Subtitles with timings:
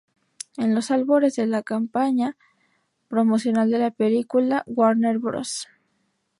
[0.57, 2.35] En los albores de la campaña
[3.07, 5.67] promocional de la película, Warner Bros.